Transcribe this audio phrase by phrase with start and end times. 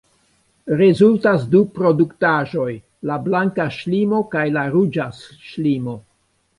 [0.79, 2.67] Rezultas du produktaĵoj,
[3.11, 6.01] la blanka ŝlimo kaj la ruĝa ŝlimo.